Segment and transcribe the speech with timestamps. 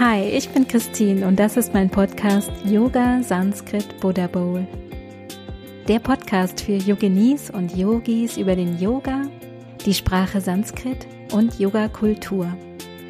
[0.00, 4.66] Hi, ich bin Christine und das ist mein Podcast Yoga Sanskrit Buddha Bowl.
[5.88, 9.28] Der Podcast für Yoginis und Yogis über den Yoga,
[9.84, 12.50] die Sprache Sanskrit und Yoga-Kultur.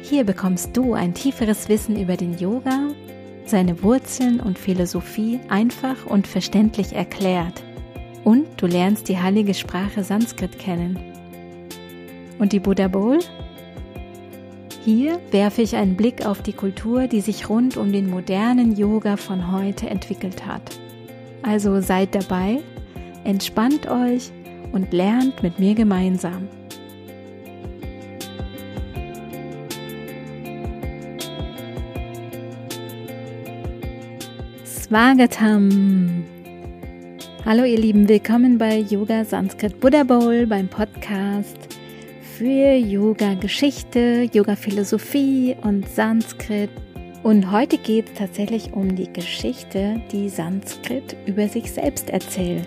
[0.01, 2.89] Hier bekommst du ein tieferes Wissen über den Yoga,
[3.45, 7.63] seine Wurzeln und Philosophie einfach und verständlich erklärt.
[8.25, 10.99] Und du lernst die heilige Sprache Sanskrit kennen.
[12.37, 13.19] Und die Buddha Bowl?
[14.83, 19.15] Hier werfe ich einen Blick auf die Kultur, die sich rund um den modernen Yoga
[19.15, 20.63] von heute entwickelt hat.
[21.43, 22.61] Also seid dabei,
[23.23, 24.31] entspannt euch
[24.71, 26.47] und lernt mit mir gemeinsam.
[34.65, 36.23] Swagatam!
[37.45, 41.70] Hallo ihr Lieben, willkommen bei Yoga Sanskrit Buddha Bowl beim Podcast
[42.41, 46.71] für Yoga-Geschichte, Yoga-Philosophie und Sanskrit.
[47.21, 52.65] Und heute geht es tatsächlich um die Geschichte, die Sanskrit über sich selbst erzählt.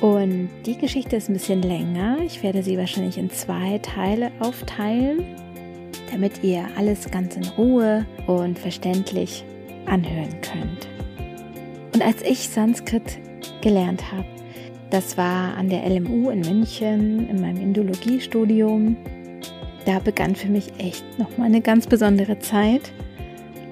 [0.00, 2.16] Und die Geschichte ist ein bisschen länger.
[2.24, 5.26] Ich werde sie wahrscheinlich in zwei Teile aufteilen,
[6.10, 9.44] damit ihr alles ganz in Ruhe und verständlich
[9.84, 10.88] anhören könnt.
[11.92, 13.18] Und als ich Sanskrit
[13.60, 14.24] gelernt habe,
[14.94, 18.96] das war an der LMU in München in meinem Indologiestudium.
[19.86, 22.92] Da begann für mich echt nochmal eine ganz besondere Zeit.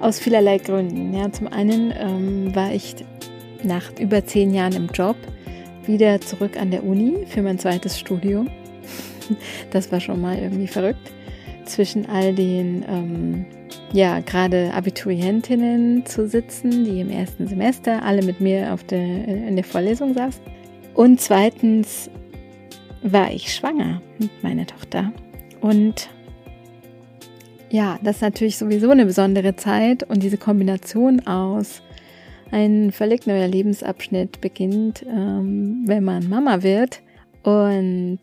[0.01, 1.15] Aus vielerlei Gründen.
[1.15, 2.97] Ja, zum einen ähm, war ich
[3.63, 5.15] nach über zehn Jahren im Job
[5.87, 8.51] wieder zurück an der Uni für mein zweites Studium.
[9.71, 11.13] Das war schon mal irgendwie verrückt.
[11.67, 13.47] Zwischen all den, ähm,
[13.93, 19.55] ja, gerade Abiturientinnen zu sitzen, die im ersten Semester alle mit mir auf der, in
[19.55, 20.52] der Vorlesung saßen.
[20.95, 22.11] Und zweitens
[23.03, 25.13] war ich schwanger mit meiner Tochter.
[25.61, 26.11] Und
[27.71, 31.83] ja, das ist natürlich sowieso eine besondere Zeit und diese Kombination aus
[32.51, 37.01] ein völlig neuer Lebensabschnitt beginnt, ähm, wenn man Mama wird
[37.43, 38.21] und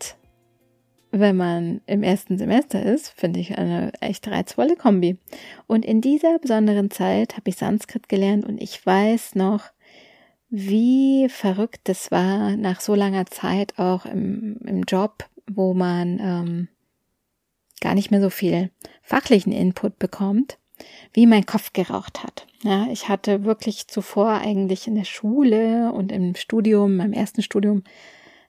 [1.12, 5.18] wenn man im ersten Semester ist, finde ich eine echt reizvolle Kombi.
[5.66, 9.64] Und in dieser besonderen Zeit habe ich Sanskrit gelernt und ich weiß noch,
[10.50, 16.68] wie verrückt es war, nach so langer Zeit auch im, im Job, wo man ähm,
[17.82, 18.72] gar nicht mehr so viel
[19.02, 20.58] fachlichen Input bekommt,
[21.14, 22.48] wie mein Kopf geraucht hat.
[22.64, 27.84] Ja, ich hatte wirklich zuvor eigentlich in der Schule und im Studium, meinem ersten Studium,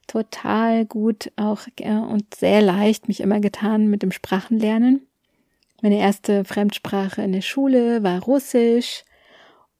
[0.07, 5.07] total gut auch äh, und sehr leicht mich immer getan mit dem Sprachenlernen.
[5.81, 9.03] Meine erste Fremdsprache in der Schule war Russisch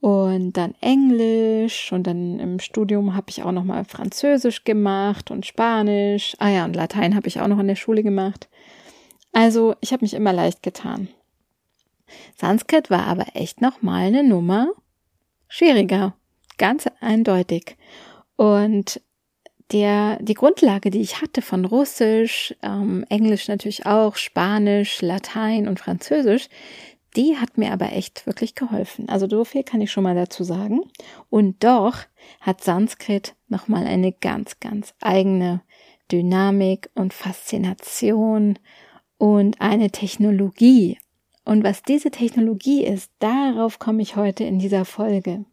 [0.02, 5.46] und dann Englisch und dann im Studium habe ich auch noch mal Französisch gemacht und
[5.46, 6.36] Spanisch.
[6.40, 8.50] Ah ja, und Latein habe ich auch noch in der Schule gemacht.
[9.32, 11.08] Also, ich habe mich immer leicht getan.
[12.36, 14.70] Sanskrit war aber echt noch mal eine Nummer
[15.48, 16.16] schwieriger,
[16.58, 17.78] ganz eindeutig.
[18.36, 19.00] Und
[19.72, 25.80] der, die Grundlage, die ich hatte von Russisch, ähm, Englisch natürlich auch, Spanisch, Latein und
[25.80, 26.50] Französisch,
[27.16, 29.10] die hat mir aber echt wirklich geholfen.
[29.10, 30.82] Also so viel kann ich schon mal dazu sagen.
[31.30, 31.98] Und doch
[32.40, 35.62] hat Sanskrit nochmal eine ganz, ganz eigene
[36.12, 38.60] Dynamik und Faszination
[39.18, 40.98] und eine Technologie.
[41.44, 45.46] Und was diese Technologie ist, darauf komme ich heute in dieser Folge.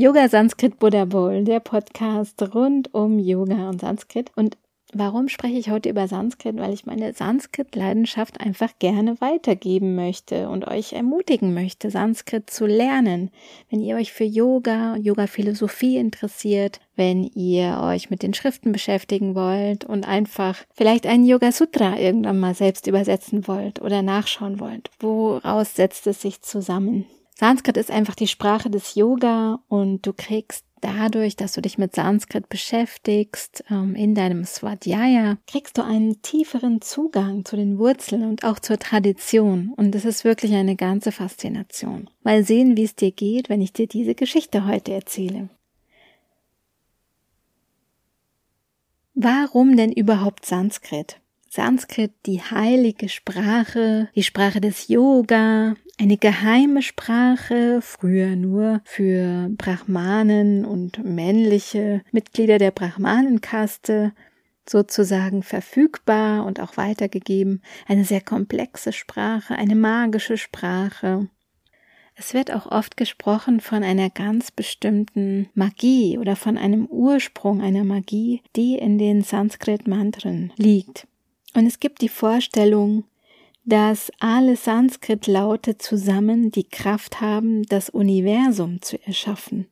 [0.00, 4.32] Yoga Sanskrit Buddha Bowl, der Podcast rund um Yoga und Sanskrit.
[4.34, 4.56] Und
[4.94, 6.56] warum spreche ich heute über Sanskrit?
[6.56, 13.30] Weil ich meine Sanskrit-Leidenschaft einfach gerne weitergeben möchte und euch ermutigen möchte, Sanskrit zu lernen.
[13.68, 19.84] Wenn ihr euch für Yoga, Yoga-Philosophie interessiert, wenn ihr euch mit den Schriften beschäftigen wollt
[19.84, 24.88] und einfach vielleicht einen Yoga Sutra irgendwann mal selbst übersetzen wollt oder nachschauen wollt.
[24.98, 27.04] Woraus setzt es sich zusammen?
[27.40, 31.94] Sanskrit ist einfach die Sprache des Yoga und du kriegst dadurch, dass du dich mit
[31.94, 38.44] Sanskrit beschäftigst, ähm, in deinem Swadhyaya, kriegst du einen tieferen Zugang zu den Wurzeln und
[38.44, 39.72] auch zur Tradition.
[39.74, 42.10] Und das ist wirklich eine ganze Faszination.
[42.24, 45.48] Mal sehen, wie es dir geht, wenn ich dir diese Geschichte heute erzähle.
[49.14, 51.19] Warum denn überhaupt Sanskrit?
[51.52, 60.64] Sanskrit die heilige Sprache, die Sprache des Yoga, eine geheime Sprache, früher nur für Brahmanen
[60.64, 64.12] und männliche Mitglieder der Brahmanenkaste
[64.64, 71.28] sozusagen verfügbar und auch weitergegeben, eine sehr komplexe Sprache, eine magische Sprache.
[72.14, 77.82] Es wird auch oft gesprochen von einer ganz bestimmten Magie oder von einem Ursprung einer
[77.82, 81.08] Magie, die in den Sanskrit-Mantren liegt.
[81.54, 83.04] Und es gibt die Vorstellung,
[83.64, 89.66] dass alle Sanskrit-Laute zusammen die Kraft haben, das Universum zu erschaffen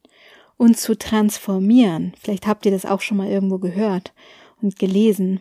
[0.56, 2.12] und zu transformieren.
[2.20, 4.12] Vielleicht habt ihr das auch schon mal irgendwo gehört
[4.60, 5.40] und gelesen.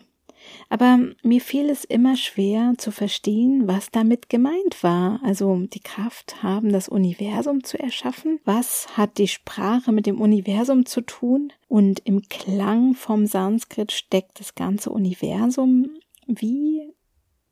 [0.70, 5.20] Aber mir fiel es immer schwer zu verstehen, was damit gemeint war.
[5.24, 8.40] Also die Kraft haben, das Universum zu erschaffen.
[8.46, 11.52] Was hat die Sprache mit dem Universum zu tun?
[11.68, 15.90] Und im Klang vom Sanskrit steckt das ganze Universum.
[16.28, 16.94] Wie,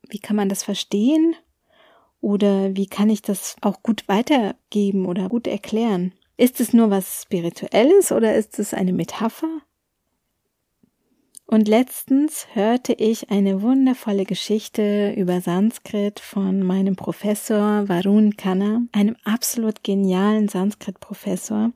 [0.08, 1.34] wie kann man das verstehen?
[2.20, 6.12] Oder wie kann ich das auch gut weitergeben oder gut erklären?
[6.36, 9.62] Ist es nur was Spirituelles oder ist es eine Metapher?
[11.46, 19.16] Und letztens hörte ich eine wundervolle Geschichte über Sanskrit von meinem Professor Varun Khanna, einem
[19.22, 21.72] absolut genialen Sanskrit-Professor.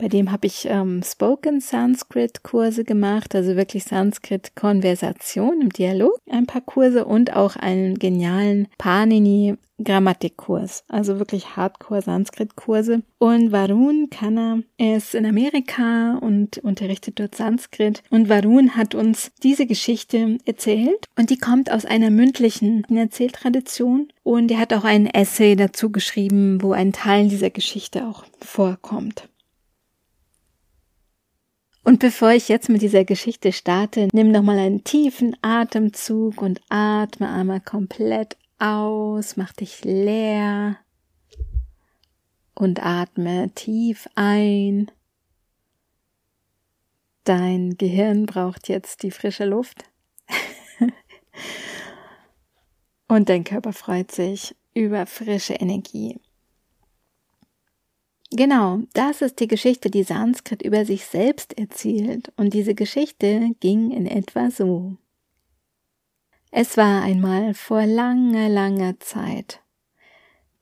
[0.00, 6.18] Bei dem habe ich ähm, Spoken Sanskrit Kurse gemacht, also wirklich Sanskrit Konversation im Dialog,
[6.30, 13.02] ein paar Kurse und auch einen genialen Panini Grammatikkurs, also wirklich Hardcore Sanskrit Kurse.
[13.18, 18.02] Und Varun Khanna ist in Amerika und unterrichtet dort Sanskrit.
[18.08, 24.10] Und Varun hat uns diese Geschichte erzählt und die kommt aus einer mündlichen Erzähltradition.
[24.22, 29.28] Und er hat auch einen Essay dazu geschrieben, wo ein Teil dieser Geschichte auch vorkommt.
[31.82, 36.60] Und bevor ich jetzt mit dieser Geschichte starte, nimm noch mal einen tiefen Atemzug und
[36.68, 40.76] atme einmal komplett aus, mach dich leer
[42.54, 44.90] und atme tief ein.
[47.24, 49.84] Dein Gehirn braucht jetzt die frische Luft.
[53.08, 56.20] und dein Körper freut sich über frische Energie.
[58.32, 63.90] Genau, das ist die Geschichte, die Sanskrit über sich selbst erzählt, und diese Geschichte ging
[63.90, 64.96] in etwa so.
[66.52, 69.60] Es war einmal vor langer, langer Zeit.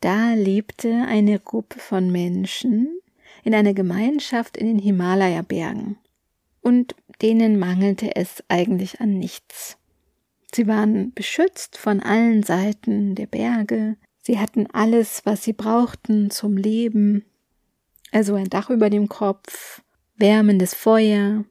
[0.01, 3.01] Da lebte eine Gruppe von Menschen
[3.45, 5.99] in einer Gemeinschaft in den Himalaya-Bergen,
[6.63, 9.77] und denen mangelte es eigentlich an nichts.
[10.55, 16.57] Sie waren beschützt von allen Seiten der Berge, sie hatten alles, was sie brauchten zum
[16.57, 17.25] Leben,
[18.13, 19.83] also ein Dach über dem Kopf,
[20.17, 21.45] wärmendes Feuer,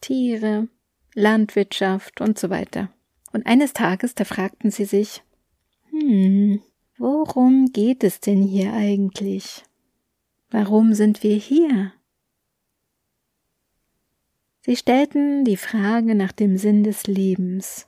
[0.00, 0.68] Tiere,
[1.14, 2.90] Landwirtschaft und so weiter.
[3.32, 5.22] Und eines Tages, da fragten sie sich,
[5.90, 6.62] hm,
[6.96, 9.64] worum geht es denn hier eigentlich?
[10.50, 11.92] Warum sind wir hier?
[14.62, 17.86] Sie stellten die Frage nach dem Sinn des Lebens.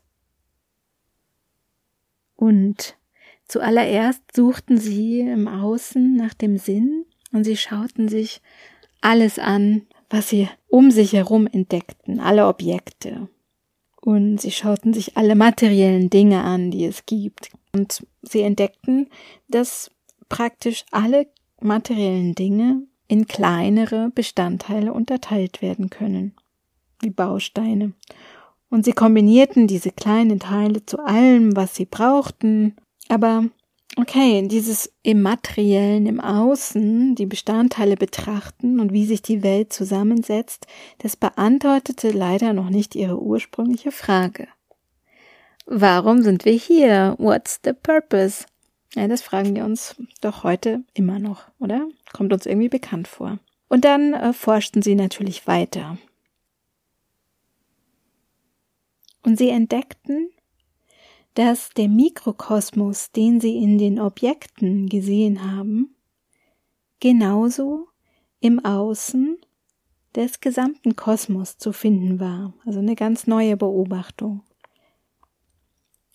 [2.36, 2.96] Und
[3.46, 8.40] zuallererst suchten sie im Außen nach dem Sinn und sie schauten sich
[9.00, 13.28] alles an, was sie um sich herum entdeckten, alle Objekte.
[14.00, 17.50] Und sie schauten sich alle materiellen Dinge an, die es gibt.
[17.72, 19.08] Und sie entdeckten,
[19.48, 19.90] dass
[20.28, 21.26] praktisch alle
[21.60, 26.34] materiellen Dinge in kleinere Bestandteile unterteilt werden können,
[27.00, 27.92] wie Bausteine.
[28.70, 32.76] Und sie kombinierten diese kleinen Teile zu allem, was sie brauchten,
[33.08, 33.46] aber
[33.96, 40.66] Okay, dieses im Materiellen, im Außen, die Bestandteile betrachten und wie sich die Welt zusammensetzt,
[40.98, 44.46] das beantwortete leider noch nicht ihre ursprüngliche Frage.
[45.66, 47.16] Warum sind wir hier?
[47.18, 48.46] What's the purpose?
[48.94, 51.88] Ja, das fragen wir uns doch heute immer noch, oder?
[52.12, 53.38] Kommt uns irgendwie bekannt vor.
[53.68, 55.96] Und dann äh, forschten sie natürlich weiter.
[59.22, 60.30] Und sie entdeckten,
[61.34, 65.94] dass der Mikrokosmos, den sie in den Objekten gesehen haben,
[66.98, 67.88] genauso
[68.40, 69.38] im Außen
[70.14, 72.54] des gesamten Kosmos zu finden war.
[72.64, 74.42] Also eine ganz neue Beobachtung.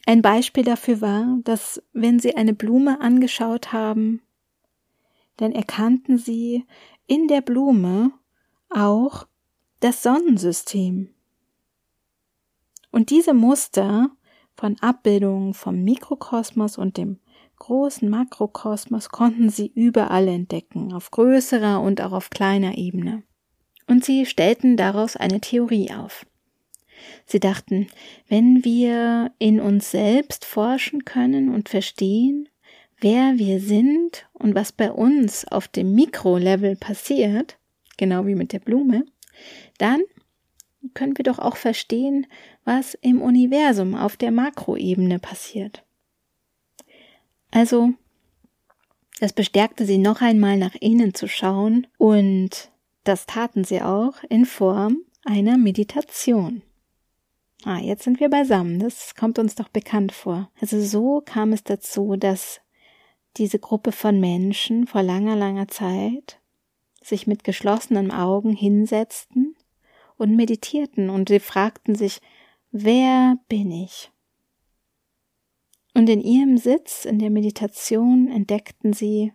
[0.05, 4.22] Ein Beispiel dafür war, dass wenn sie eine Blume angeschaut haben,
[5.38, 6.65] dann erkannten sie
[7.07, 8.12] in der Blume
[8.69, 9.27] auch
[9.79, 11.10] das Sonnensystem.
[12.91, 14.12] Und diese Muster
[14.55, 17.19] von Abbildungen vom Mikrokosmos und dem
[17.57, 23.24] großen Makrokosmos konnten sie überall entdecken, auf größerer und auch auf kleiner Ebene.
[23.88, 26.25] Und sie stellten daraus eine Theorie auf.
[27.25, 27.88] Sie dachten,
[28.27, 32.50] wenn wir in uns selbst forschen können und verstehen,
[33.00, 37.57] wer wir sind und was bei uns auf dem Mikrolevel passiert,
[37.97, 39.05] genau wie mit der Blume,
[39.77, 40.01] dann
[40.96, 42.25] können wir doch auch verstehen,
[42.64, 45.84] was im Universum auf der Makroebene passiert.
[47.52, 47.94] Also,
[49.20, 52.70] Das bestärkte sie noch einmal nach innen zu schauen und
[53.06, 56.64] das taten sie auch in Form einer Meditation.
[57.64, 58.80] Ah, jetzt sind wir beisammen.
[58.80, 60.52] Das kommt uns doch bekannt vor.
[60.60, 62.60] Also so kam es dazu, dass
[63.38, 66.40] diese Gruppe von Menschen vor langer, langer Zeit
[67.02, 69.56] sich mit geschlossenen Augen hinsetzten
[70.17, 72.22] und meditierten und sie fragten sich,
[72.72, 74.12] wer bin ich?
[75.93, 79.31] Und in ihrem Sitz in der Meditation entdeckten sie,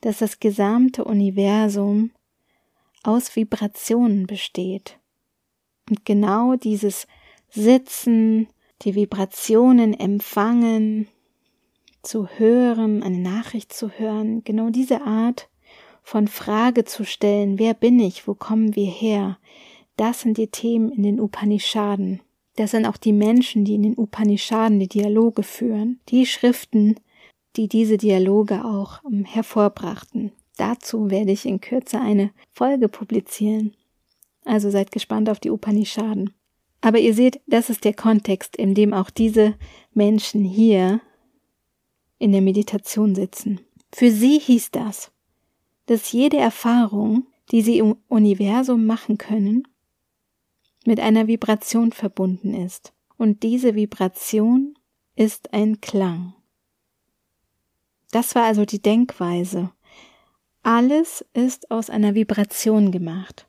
[0.00, 2.12] dass das gesamte Universum
[3.02, 4.98] aus Vibrationen besteht.
[5.88, 7.06] Und genau dieses
[7.48, 8.48] Sitzen,
[8.82, 11.08] die Vibrationen empfangen,
[12.02, 15.48] zu hören, eine Nachricht zu hören, genau diese Art
[16.04, 19.38] von Frage zu stellen, wer bin ich, wo kommen wir her,
[19.96, 22.20] das sind die Themen in den Upanishaden.
[22.56, 27.00] Das sind auch die Menschen, die in den Upanishaden die Dialoge führen, die Schriften,
[27.56, 30.32] die diese Dialoge auch ähm, hervorbrachten.
[30.56, 33.74] Dazu werde ich in Kürze eine Folge publizieren.
[34.44, 36.34] Also seid gespannt auf die Upanishaden.
[36.80, 39.54] Aber ihr seht, das ist der Kontext, in dem auch diese
[39.94, 41.00] Menschen hier
[42.18, 43.60] in der Meditation sitzen.
[43.92, 45.10] Für sie hieß das,
[45.86, 49.68] dass jede Erfahrung, die sie im Universum machen können,
[50.86, 52.92] mit einer Vibration verbunden ist.
[53.16, 54.74] Und diese Vibration
[55.16, 56.34] ist ein Klang.
[58.10, 59.70] Das war also die Denkweise.
[60.62, 63.46] Alles ist aus einer Vibration gemacht.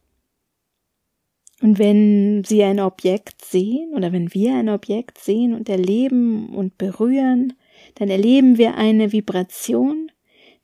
[1.61, 6.77] Und wenn Sie ein Objekt sehen oder wenn wir ein Objekt sehen und erleben und
[6.77, 7.53] berühren,
[7.95, 10.11] dann erleben wir eine Vibration,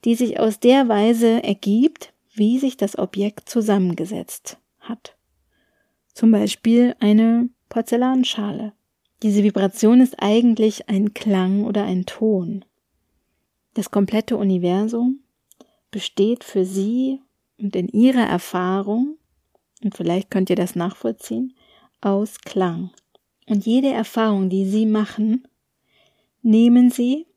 [0.05, 5.15] die sich aus der Weise ergibt, wie sich das Objekt zusammengesetzt hat.
[6.13, 8.73] Zum Beispiel eine Porzellanschale.
[9.23, 12.65] Diese Vibration ist eigentlich ein Klang oder ein Ton.
[13.73, 15.19] Das komplette Universum
[15.91, 17.21] besteht für Sie
[17.57, 19.17] und in Ihrer Erfahrung,
[19.83, 21.53] und vielleicht könnt ihr das nachvollziehen,
[22.01, 22.91] aus Klang.
[23.47, 25.47] Und jede Erfahrung, die Sie machen,
[26.41, 27.27] nehmen Sie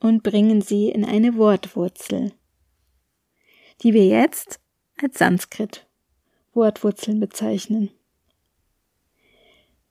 [0.00, 2.32] und bringen Sie in eine Wortwurzel,
[3.82, 4.60] die wir jetzt
[5.00, 5.86] als Sanskrit
[6.52, 7.90] Wortwurzeln bezeichnen.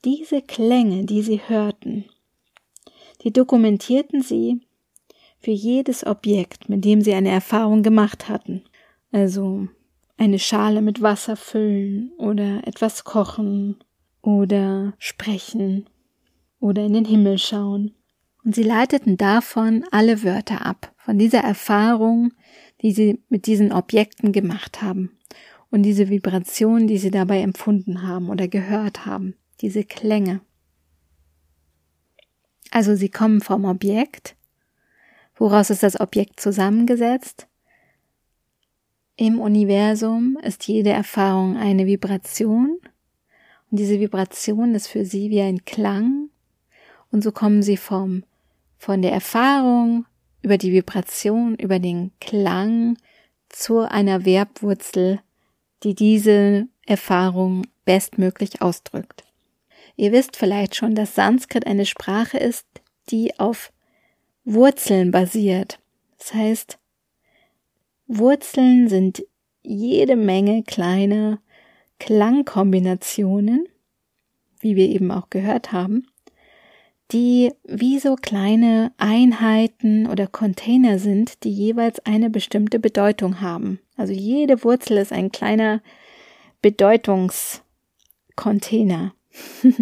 [0.04, 2.06] Diese Klänge, die Sie hörten,
[3.24, 4.62] die dokumentierten Sie
[5.40, 8.64] für jedes Objekt, mit dem Sie eine Erfahrung gemacht hatten.
[9.12, 9.68] Also
[10.18, 13.78] eine Schale mit Wasser füllen oder etwas kochen
[14.22, 15.90] oder sprechen
[16.60, 17.96] oder in den Himmel schauen.
[18.44, 22.34] Und sie leiteten davon alle Wörter ab, von dieser Erfahrung,
[22.82, 25.18] die sie mit diesen Objekten gemacht haben
[25.70, 30.42] und diese Vibration, die sie dabei empfunden haben oder gehört haben, diese Klänge.
[32.72, 34.36] Also sie kommen vom Objekt.
[35.36, 37.48] Woraus ist das Objekt zusammengesetzt?
[39.16, 42.78] Im Universum ist jede Erfahrung eine Vibration
[43.70, 46.30] und diese Vibration ist für sie wie ein Klang
[47.12, 48.24] und so kommen sie vom,
[48.80, 50.06] von der Erfahrung
[50.42, 52.98] über die Vibration, über den Klang
[53.50, 55.20] zu einer Verbwurzel
[55.84, 59.24] die diese Erfahrung bestmöglich ausdrückt.
[59.96, 62.66] Ihr wisst vielleicht schon, dass Sanskrit eine Sprache ist,
[63.10, 63.72] die auf
[64.46, 65.80] Wurzeln basiert.
[66.18, 66.80] Das heißt,
[68.08, 69.24] Wurzeln sind
[69.62, 71.40] jede Menge kleine
[72.00, 73.68] Klangkombinationen,
[74.60, 76.08] wie wir eben auch gehört haben,
[77.12, 83.80] die wie so kleine Einheiten oder Container sind, die jeweils eine bestimmte Bedeutung haben.
[83.98, 85.82] Also jede Wurzel ist ein kleiner
[86.62, 89.14] Bedeutungscontainer.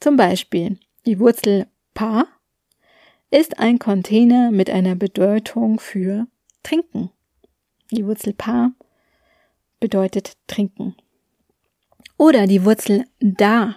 [0.00, 2.26] Zum Beispiel die Wurzel pa
[3.30, 6.26] ist ein Container mit einer Bedeutung für
[6.62, 7.10] trinken.
[7.90, 8.72] Die Wurzel pa
[9.80, 10.96] bedeutet trinken.
[12.16, 13.76] Oder die Wurzel da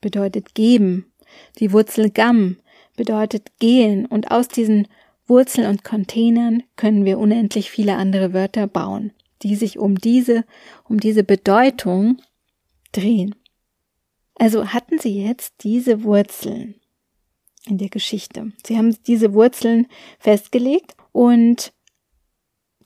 [0.00, 1.12] bedeutet geben.
[1.58, 2.56] Die Wurzel gam
[2.96, 4.88] bedeutet gehen und aus diesen
[5.26, 9.12] Wurzeln und Containern können wir unendlich viele andere Wörter bauen,
[9.42, 10.44] die sich um diese,
[10.88, 12.20] um diese Bedeutung
[12.92, 13.34] drehen.
[14.36, 16.74] Also hatten Sie jetzt diese Wurzeln
[17.66, 18.52] in der Geschichte.
[18.66, 19.86] Sie haben diese Wurzeln
[20.18, 21.72] festgelegt und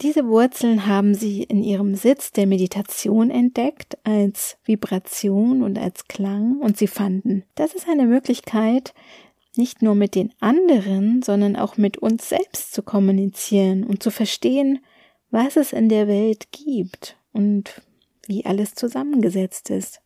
[0.01, 6.59] diese Wurzeln haben Sie in Ihrem Sitz der Meditation entdeckt als Vibration und als Klang
[6.61, 8.95] und Sie fanden, das ist eine Möglichkeit,
[9.57, 14.79] nicht nur mit den anderen, sondern auch mit uns selbst zu kommunizieren und zu verstehen,
[15.31, 17.83] was es in der Welt gibt und
[18.27, 20.01] wie alles zusammengesetzt ist.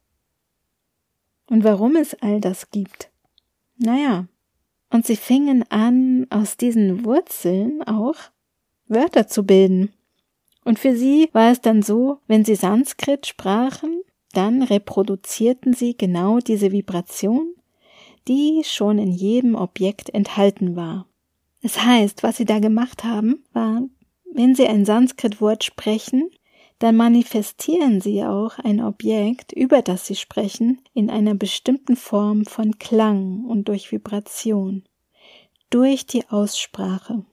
[1.48, 3.10] Und warum es all das gibt.
[3.76, 4.26] Naja,
[4.90, 8.16] Und sie fingen an, aus diesen Wurzeln auch
[8.92, 9.92] Wörter zu bilden.
[10.64, 16.38] Und für sie war es dann so, wenn sie Sanskrit sprachen, dann reproduzierten sie genau
[16.38, 17.54] diese Vibration,
[18.28, 21.06] die schon in jedem Objekt enthalten war.
[21.62, 23.82] Das heißt, was sie da gemacht haben, war,
[24.32, 26.30] wenn sie ein Sanskrit-Wort sprechen,
[26.78, 32.78] dann manifestieren sie auch ein Objekt, über das sie sprechen, in einer bestimmten Form von
[32.78, 34.84] Klang und durch Vibration,
[35.70, 37.24] durch die Aussprache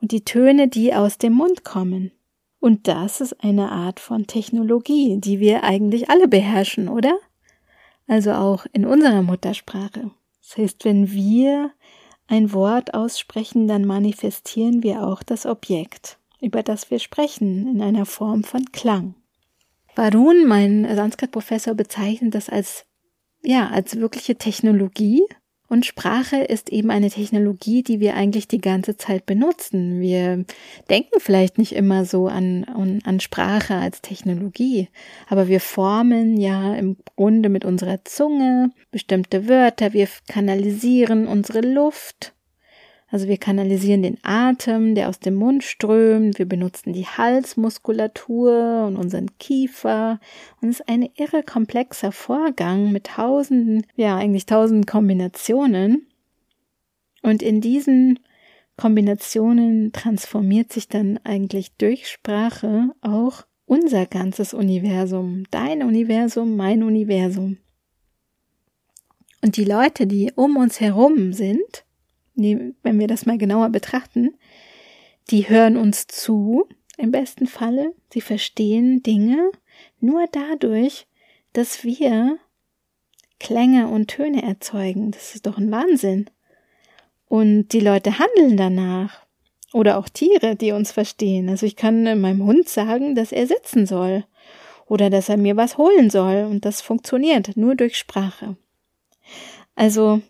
[0.00, 2.12] und die Töne, die aus dem Mund kommen.
[2.58, 7.18] Und das ist eine Art von Technologie, die wir eigentlich alle beherrschen, oder?
[8.06, 10.10] Also auch in unserer Muttersprache.
[10.42, 11.70] Das heißt, wenn wir
[12.26, 18.06] ein Wort aussprechen, dann manifestieren wir auch das Objekt über das wir sprechen, in einer
[18.06, 19.14] Form von Klang.
[19.94, 22.86] Varun, mein Sanskrit-Professor, bezeichnet das als,
[23.42, 25.22] ja, als wirkliche Technologie.
[25.70, 30.00] Und Sprache ist eben eine Technologie, die wir eigentlich die ganze Zeit benutzen.
[30.00, 30.44] Wir
[30.90, 34.88] denken vielleicht nicht immer so an, an, an Sprache als Technologie,
[35.28, 42.34] aber wir formen ja im Grunde mit unserer Zunge bestimmte Wörter, wir kanalisieren unsere Luft
[43.10, 48.96] also wir kanalisieren den Atem, der aus dem Mund strömt, wir benutzen die Halsmuskulatur und
[48.96, 50.20] unseren Kiefer.
[50.60, 56.06] Und es ist ein irre komplexer Vorgang mit tausenden, ja eigentlich tausenden Kombinationen.
[57.22, 58.20] Und in diesen
[58.76, 67.58] Kombinationen transformiert sich dann eigentlich durch Sprache auch unser ganzes Universum, dein Universum, mein Universum.
[69.42, 71.84] Und die Leute, die um uns herum sind,
[72.34, 74.34] wenn wir das mal genauer betrachten,
[75.30, 79.50] die hören uns zu, im besten Falle, sie verstehen Dinge
[80.00, 81.06] nur dadurch,
[81.52, 82.38] dass wir
[83.38, 85.10] Klänge und Töne erzeugen.
[85.10, 86.26] Das ist doch ein Wahnsinn.
[87.26, 89.26] Und die Leute handeln danach.
[89.72, 91.48] Oder auch Tiere, die uns verstehen.
[91.48, 94.24] Also ich kann meinem Hund sagen, dass er sitzen soll.
[94.86, 96.44] Oder dass er mir was holen soll.
[96.44, 98.56] Und das funktioniert nur durch Sprache.
[99.74, 100.20] Also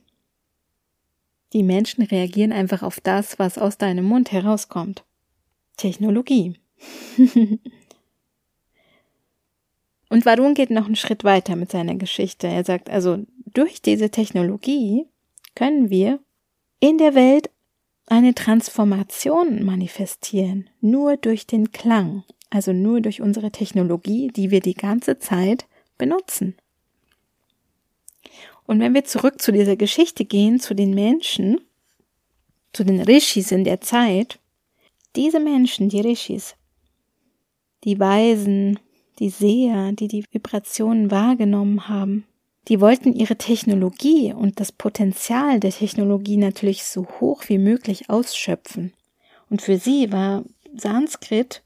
[1.52, 5.04] die Menschen reagieren einfach auf das, was aus deinem Mund herauskommt.
[5.76, 6.54] Technologie.
[10.08, 12.48] Und Varun geht noch einen Schritt weiter mit seiner Geschichte.
[12.48, 15.06] Er sagt also, durch diese Technologie
[15.54, 16.20] können wir
[16.80, 17.50] in der Welt
[18.06, 24.74] eine Transformation manifestieren, nur durch den Klang, also nur durch unsere Technologie, die wir die
[24.74, 26.56] ganze Zeit benutzen.
[28.70, 31.60] Und wenn wir zurück zu dieser Geschichte gehen, zu den Menschen,
[32.72, 34.38] zu den Rishis in der Zeit,
[35.16, 36.54] diese Menschen, die Rishis,
[37.82, 38.78] die Weisen,
[39.18, 42.26] die Seher, die die Vibrationen wahrgenommen haben,
[42.68, 48.92] die wollten ihre Technologie und das Potenzial der Technologie natürlich so hoch wie möglich ausschöpfen.
[49.48, 50.44] Und für sie war
[50.76, 51.64] Sanskrit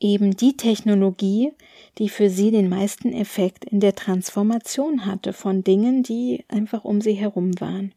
[0.00, 1.52] eben die Technologie,
[1.98, 7.00] die für sie den meisten Effekt in der Transformation hatte von Dingen, die einfach um
[7.00, 7.94] sie herum waren.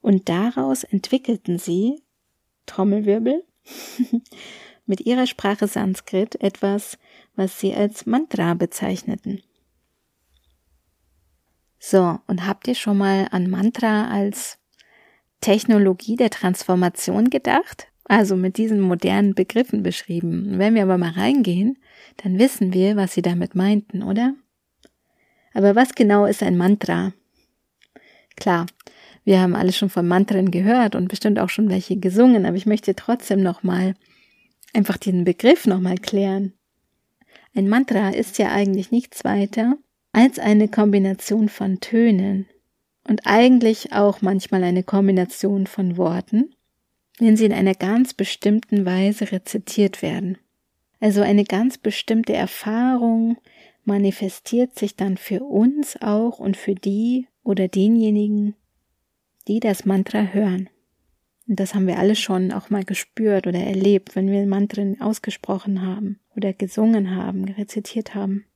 [0.00, 2.02] Und daraus entwickelten sie,
[2.66, 3.44] Trommelwirbel,
[4.86, 6.98] mit ihrer Sprache Sanskrit etwas,
[7.36, 9.42] was sie als Mantra bezeichneten.
[11.78, 14.58] So, und habt ihr schon mal an Mantra als
[15.40, 17.88] Technologie der Transformation gedacht?
[18.04, 20.58] Also mit diesen modernen Begriffen beschrieben.
[20.58, 21.78] Wenn wir aber mal reingehen,
[22.22, 24.34] dann wissen wir, was sie damit meinten, oder?
[25.54, 27.12] Aber was genau ist ein Mantra?
[28.36, 28.66] Klar,
[29.24, 32.66] wir haben alle schon von Mantren gehört und bestimmt auch schon welche gesungen, aber ich
[32.66, 33.94] möchte trotzdem nochmal
[34.74, 36.52] einfach diesen Begriff nochmal klären.
[37.54, 39.76] Ein Mantra ist ja eigentlich nichts weiter
[40.12, 42.46] als eine Kombination von Tönen
[43.08, 46.54] und eigentlich auch manchmal eine Kombination von Worten,
[47.18, 50.38] wenn sie in einer ganz bestimmten Weise rezitiert werden.
[51.00, 53.36] Also eine ganz bestimmte Erfahrung
[53.84, 58.54] manifestiert sich dann für uns auch und für die oder denjenigen,
[59.46, 60.70] die das Mantra hören.
[61.46, 65.82] Und das haben wir alle schon auch mal gespürt oder erlebt, wenn wir Mantren ausgesprochen
[65.82, 68.46] haben oder gesungen haben, rezitiert haben.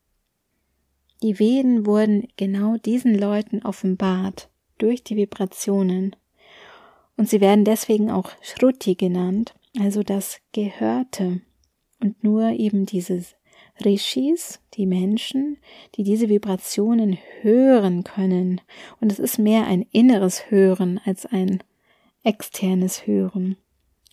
[1.23, 6.17] Die Veden wurden genau diesen Leuten offenbart durch die Vibrationen
[7.19, 11.43] und sie werden deswegen auch Shruti genannt, also das Gehörte.
[12.01, 13.35] Und nur eben dieses
[13.85, 15.59] Rishis, die Menschen,
[15.97, 18.61] die diese Vibrationen hören können.
[19.01, 21.59] Und es ist mehr ein inneres Hören als ein
[22.23, 23.57] externes Hören.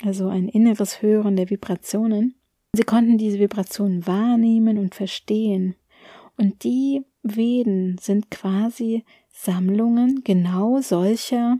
[0.03, 2.33] Also ein inneres Hören der Vibrationen.
[2.73, 5.75] Sie konnten diese Vibrationen wahrnehmen und verstehen.
[6.37, 11.59] Und die Veden sind quasi Sammlungen genau solcher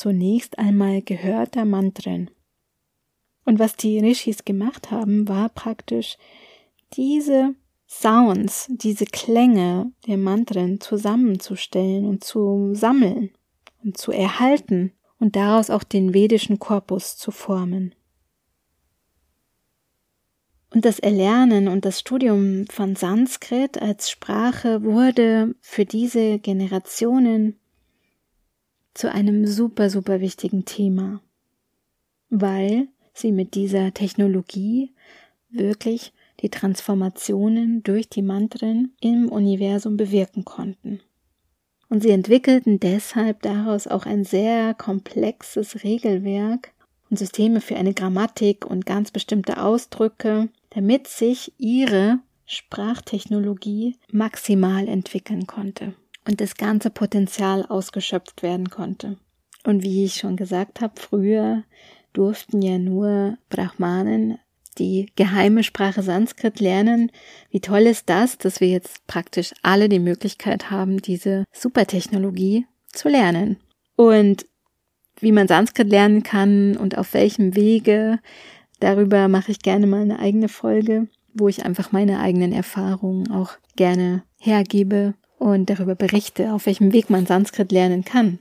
[0.00, 2.30] zunächst einmal gehörter Mantren.
[3.44, 6.16] Und was die Rishis gemacht haben, war praktisch
[6.94, 7.54] diese
[7.86, 13.32] Sounds, diese Klänge der Mantren zusammenzustellen und zu sammeln
[13.84, 17.94] und zu erhalten und daraus auch den vedischen Korpus zu formen.
[20.72, 27.59] Und das Erlernen und das Studium von Sanskrit als Sprache wurde für diese Generationen
[29.00, 31.22] zu einem super, super wichtigen Thema,
[32.28, 34.92] weil sie mit dieser Technologie
[35.48, 41.00] wirklich die Transformationen durch die Mantren im Universum bewirken konnten.
[41.88, 46.74] Und sie entwickelten deshalb daraus auch ein sehr komplexes Regelwerk
[47.08, 55.46] und Systeme für eine Grammatik und ganz bestimmte Ausdrücke, damit sich ihre Sprachtechnologie maximal entwickeln
[55.46, 55.94] konnte
[56.30, 59.16] und das ganze Potenzial ausgeschöpft werden konnte.
[59.64, 61.64] Und wie ich schon gesagt habe, früher
[62.12, 64.38] durften ja nur Brahmanen
[64.78, 67.10] die geheime Sprache Sanskrit lernen.
[67.50, 73.08] Wie toll ist das, dass wir jetzt praktisch alle die Möglichkeit haben, diese Supertechnologie zu
[73.08, 73.58] lernen.
[73.96, 74.46] Und
[75.18, 78.20] wie man Sanskrit lernen kann und auf welchem Wege,
[78.78, 83.50] darüber mache ich gerne mal eine eigene Folge, wo ich einfach meine eigenen Erfahrungen auch
[83.76, 88.38] gerne hergebe und darüber berichte, auf welchem Weg man Sanskrit lernen kann.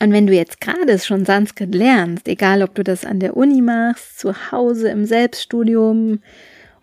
[0.00, 3.60] Und wenn du jetzt gerade schon Sanskrit lernst, egal ob du das an der Uni
[3.60, 6.20] machst, zu Hause im Selbststudium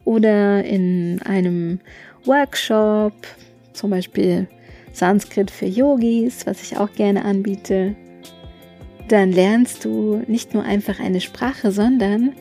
[0.04, 1.80] oder in einem
[2.26, 3.14] Workshop,
[3.74, 4.48] zum Beispiel
[4.92, 7.96] Sanskrit für Yogis, was ich auch gerne anbiete,
[9.08, 12.34] dann lernst du nicht nur einfach eine Sprache, sondern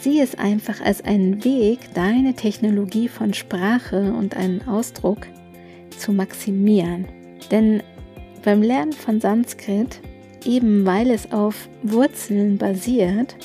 [0.00, 5.26] sieh es einfach als einen Weg, deine Technologie von Sprache und einen Ausdruck
[5.98, 7.06] zu maximieren.
[7.50, 7.82] Denn
[8.44, 10.00] beim Lernen von Sanskrit
[10.44, 13.36] eben weil es auf Wurzeln basiert,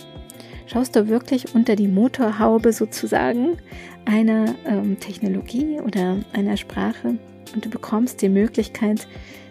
[0.68, 3.58] schaust du wirklich unter die Motorhaube sozusagen
[4.06, 7.16] einer ähm, Technologie oder einer Sprache
[7.54, 9.08] und du bekommst die Möglichkeit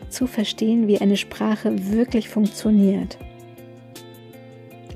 [0.09, 3.19] zu verstehen, wie eine Sprache wirklich funktioniert.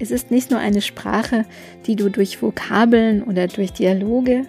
[0.00, 1.44] Es ist nicht nur eine Sprache,
[1.86, 4.42] die du durch Vokabeln oder durch Dialoge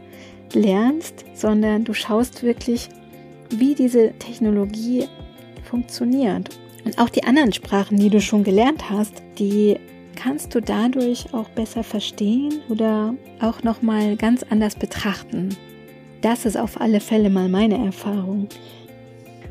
[0.53, 2.89] lernst, sondern du schaust wirklich,
[3.49, 5.05] wie diese Technologie
[5.63, 6.49] funktioniert
[6.85, 9.77] und auch die anderen Sprachen, die du schon gelernt hast, die
[10.15, 15.49] kannst du dadurch auch besser verstehen oder auch noch mal ganz anders betrachten.
[16.21, 18.47] Das ist auf alle Fälle mal meine Erfahrung.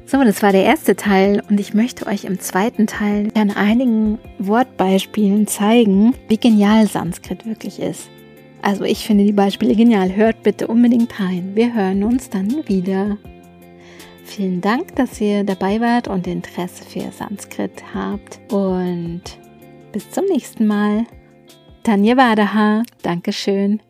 [0.06, 4.18] So, das war der erste Teil und ich möchte euch im zweiten Teil an einigen
[4.38, 8.08] Wortbeispielen zeigen, wie genial Sanskrit wirklich ist.
[8.60, 10.14] Also ich finde die Beispiele genial.
[10.14, 11.52] Hört bitte unbedingt rein.
[11.54, 13.18] Wir hören uns dann wieder.
[14.24, 18.40] Vielen Dank, dass ihr dabei wart und Interesse für Sanskrit habt.
[18.52, 19.22] Und
[19.92, 21.04] bis zum nächsten Mal.
[21.84, 23.80] Tanja Wadaha, Dankeschön.